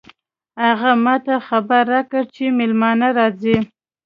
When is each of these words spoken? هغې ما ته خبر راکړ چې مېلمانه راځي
هغې 0.63 0.91
ما 1.05 1.15
ته 1.25 1.35
خبر 1.47 1.81
راکړ 1.93 2.23
چې 2.35 2.43
مېلمانه 2.59 3.07
راځي 3.17 3.57